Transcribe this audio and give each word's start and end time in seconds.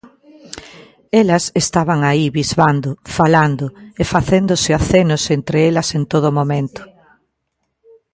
Elas 1.21 1.43
estaban 1.63 1.99
aí 2.09 2.25
bisbando, 2.39 2.89
falando, 3.17 3.65
e 4.01 4.03
facéndose 4.13 4.69
acenos 4.79 5.23
entre 5.37 5.57
elas 5.69 5.87
en 5.97 6.03
todo 6.11 6.29
momento. 6.39 6.81